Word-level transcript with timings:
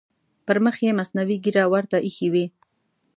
پر 0.45 0.57
مخ 0.65 0.75
یې 0.85 0.97
مصنوعي 0.99 1.37
ږیره 1.43 1.63
ورته 1.73 1.97
اېښې 2.05 2.27
وي. 2.33 2.45